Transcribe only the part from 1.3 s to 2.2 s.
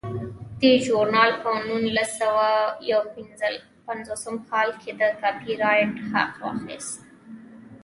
په نولس